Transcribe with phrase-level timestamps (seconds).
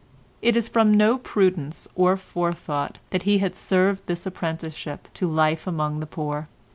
[0.41, 5.67] It was from no prudence or forethought that he had served this apprenticeship to life
[5.67, 6.47] among the poor.